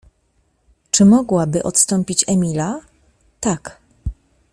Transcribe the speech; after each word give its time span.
Czy 0.91 1.05
mogłabym 1.05 1.61
odstąpić 1.63 2.25
Emila? 2.27 2.79
Tak. 3.39 3.77